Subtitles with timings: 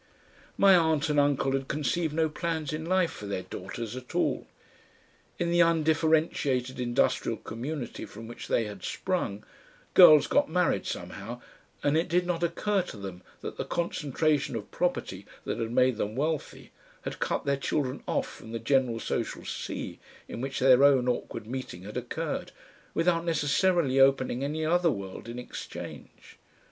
[0.57, 4.47] My aunt and uncle had conceived no plans in life for their daughters at all.
[5.37, 9.45] In the undifferentiated industrial community from which they had sprung,
[9.93, 11.39] girls got married somehow,
[11.83, 15.97] and it did not occur to them that the concentration of property that had made
[15.97, 16.71] them wealthy,
[17.03, 21.45] had cut their children off from the general social sea in which their own awkward
[21.45, 22.51] meeting had occurred,
[22.95, 26.39] without necessarily opening any other world in exchange.